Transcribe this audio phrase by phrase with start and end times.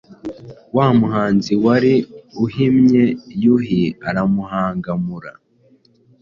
[0.75, 1.93] Wa Muhinza wari
[2.45, 3.03] uhimye,
[3.41, 5.31] yuhi aramuhangamura.